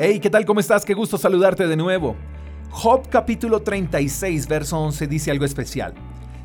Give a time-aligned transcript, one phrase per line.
[0.00, 0.44] Hey, ¿qué tal?
[0.44, 0.84] ¿Cómo estás?
[0.84, 2.14] Qué gusto saludarte de nuevo.
[2.70, 5.92] Job capítulo 36, verso 11 dice algo especial.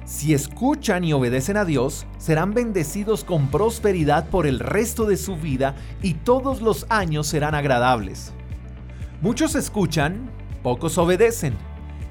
[0.05, 5.35] Si escuchan y obedecen a Dios, serán bendecidos con prosperidad por el resto de su
[5.35, 8.33] vida y todos los años serán agradables.
[9.21, 10.31] Muchos escuchan,
[10.63, 11.53] pocos obedecen.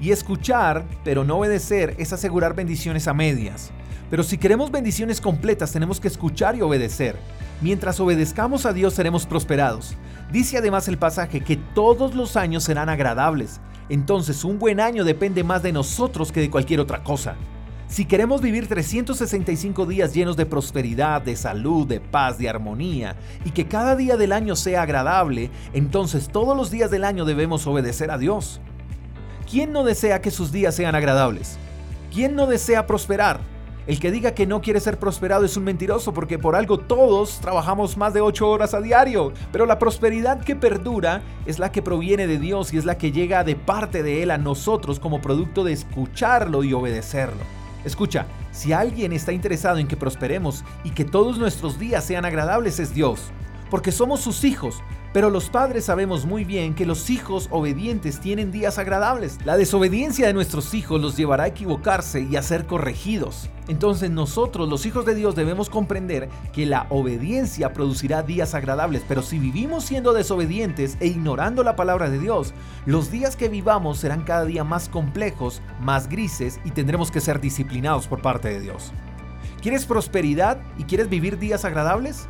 [0.03, 3.71] Y escuchar, pero no obedecer, es asegurar bendiciones a medias.
[4.09, 7.15] Pero si queremos bendiciones completas, tenemos que escuchar y obedecer.
[7.61, 9.95] Mientras obedezcamos a Dios seremos prosperados.
[10.29, 13.61] Dice además el pasaje que todos los años serán agradables.
[13.87, 17.35] Entonces un buen año depende más de nosotros que de cualquier otra cosa.
[17.87, 23.51] Si queremos vivir 365 días llenos de prosperidad, de salud, de paz, de armonía, y
[23.51, 28.11] que cada día del año sea agradable, entonces todos los días del año debemos obedecer
[28.11, 28.59] a Dios.
[29.53, 31.59] ¿Quién no desea que sus días sean agradables?
[32.11, 33.39] ¿Quién no desea prosperar?
[33.85, 37.39] El que diga que no quiere ser prosperado es un mentiroso porque por algo todos
[37.39, 39.31] trabajamos más de 8 horas a diario.
[39.51, 43.11] Pero la prosperidad que perdura es la que proviene de Dios y es la que
[43.11, 47.43] llega de parte de Él a nosotros como producto de escucharlo y obedecerlo.
[47.85, 52.79] Escucha, si alguien está interesado en que prosperemos y que todos nuestros días sean agradables
[52.79, 53.31] es Dios,
[53.73, 58.51] porque somos sus hijos, pero los padres sabemos muy bien que los hijos obedientes tienen
[58.51, 59.39] días agradables.
[59.45, 63.49] La desobediencia de nuestros hijos los llevará a equivocarse y a ser corregidos.
[63.67, 69.23] Entonces nosotros, los hijos de Dios, debemos comprender que la obediencia producirá días agradables, pero
[69.23, 72.53] si vivimos siendo desobedientes e ignorando la palabra de Dios,
[72.85, 77.41] los días que vivamos serán cada día más complejos, más grises y tendremos que ser
[77.41, 78.93] disciplinados por parte de Dios.
[79.63, 82.27] ¿Quieres prosperidad y quieres vivir días agradables?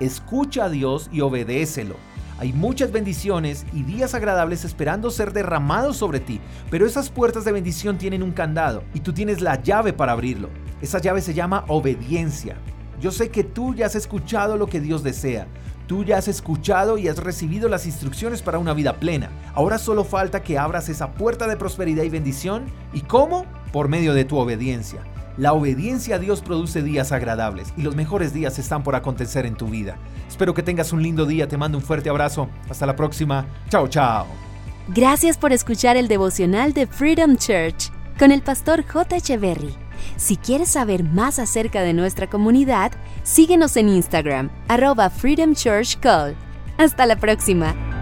[0.00, 1.96] Escucha a Dios y obedécelo.
[2.38, 6.38] Hay muchas bendiciones y días agradables esperando ser derramados sobre ti,
[6.70, 10.50] pero esas puertas de bendición tienen un candado y tú tienes la llave para abrirlo.
[10.82, 12.56] Esa llave se llama obediencia.
[13.00, 15.46] Yo sé que tú ya has escuchado lo que Dios desea.
[15.86, 19.30] Tú ya has escuchado y has recibido las instrucciones para una vida plena.
[19.54, 22.66] Ahora solo falta que abras esa puerta de prosperidad y bendición.
[22.92, 23.46] ¿Y cómo?
[23.72, 25.00] Por medio de tu obediencia.
[25.36, 29.54] La obediencia a Dios produce días agradables y los mejores días están por acontecer en
[29.54, 29.98] tu vida.
[30.28, 32.48] Espero que tengas un lindo día, te mando un fuerte abrazo.
[32.70, 33.46] Hasta la próxima.
[33.68, 34.26] Chao, chao.
[34.88, 39.16] Gracias por escuchar el devocional de Freedom Church con el pastor J.
[39.16, 39.74] Echeverry.
[40.16, 42.92] Si quieres saber más acerca de nuestra comunidad,
[43.22, 46.34] síguenos en Instagram, arroba Freedom Church Call.
[46.78, 47.95] Hasta la próxima.